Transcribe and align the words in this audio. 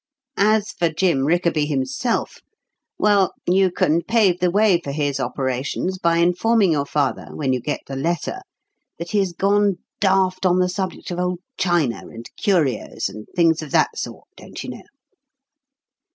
As 0.39 0.71
for 0.71 0.89
'Jim 0.89 1.25
Rickaby' 1.27 1.67
himself 1.67 2.39
well, 2.97 3.35
you 3.47 3.69
can 3.71 4.01
pave 4.01 4.39
the 4.39 4.49
way 4.49 4.81
for 4.83 4.91
his 4.91 5.19
operations 5.19 5.99
by 5.99 6.17
informing 6.17 6.71
your 6.71 6.87
father, 6.87 7.27
when 7.35 7.53
you 7.53 7.61
get 7.61 7.81
the 7.85 7.95
letter, 7.95 8.39
that 8.97 9.11
he 9.11 9.19
has 9.19 9.31
gone 9.31 9.77
daft 9.99 10.43
on 10.43 10.57
the 10.57 10.69
subject 10.69 11.11
of 11.11 11.19
old 11.19 11.37
china 11.55 11.97
and 11.99 12.25
curios 12.35 13.09
and 13.09 13.27
things 13.35 13.61
of 13.61 13.69
that 13.69 13.95
sort, 13.95 14.25
don't 14.35 14.63
you 14.63 14.71
know." 14.71 14.83